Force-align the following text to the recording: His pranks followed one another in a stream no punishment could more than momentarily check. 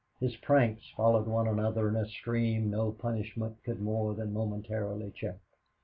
His 0.19 0.35
pranks 0.35 0.89
followed 0.97 1.27
one 1.27 1.47
another 1.47 1.87
in 1.87 1.95
a 1.95 2.07
stream 2.07 2.71
no 2.71 2.91
punishment 2.91 3.63
could 3.63 3.79
more 3.79 4.15
than 4.15 4.33
momentarily 4.33 5.11
check. 5.11 5.37